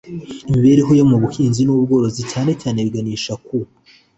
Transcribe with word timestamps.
imibereho 0.47 0.91
yabo 0.97 1.09
mu 1.11 1.17
buhinzi 1.23 1.61
n 1.63 1.69
ubworozi 1.75 2.21
cyane 2.31 2.51
cyane 2.61 2.77
baganisha 2.85 3.33
ku 3.45 3.55